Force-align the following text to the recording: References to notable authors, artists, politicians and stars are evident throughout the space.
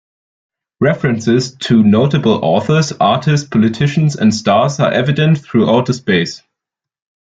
References 0.79 1.55
to 1.57 1.83
notable 1.83 2.43
authors, 2.43 2.91
artists, 2.93 3.47
politicians 3.47 4.15
and 4.15 4.33
stars 4.33 4.79
are 4.79 4.91
evident 4.91 5.37
throughout 5.41 5.85
the 5.85 5.93
space. 5.93 6.41